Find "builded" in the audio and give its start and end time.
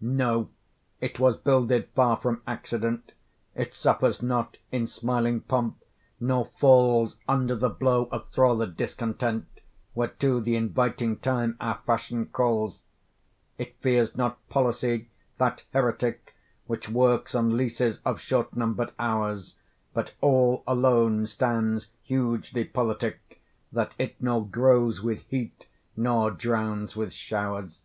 1.36-1.88